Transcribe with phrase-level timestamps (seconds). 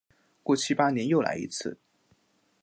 [0.41, 1.77] 过七八年又来一次。